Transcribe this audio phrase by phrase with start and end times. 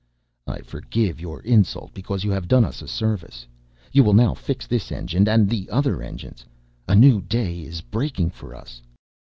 [0.47, 3.45] "I forgive your insult because you have done us a service.
[3.91, 6.43] You will now fix this engine and the other engines.
[6.87, 8.81] A new day is breaking for us!"